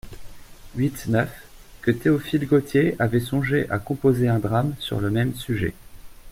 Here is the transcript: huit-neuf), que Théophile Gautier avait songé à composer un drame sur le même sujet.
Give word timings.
huit-neuf), 0.75 1.29
que 1.83 1.91
Théophile 1.91 2.47
Gautier 2.47 2.95
avait 2.97 3.19
songé 3.19 3.69
à 3.69 3.77
composer 3.77 4.27
un 4.27 4.39
drame 4.39 4.73
sur 4.79 4.99
le 4.99 5.11
même 5.11 5.35
sujet. 5.35 5.75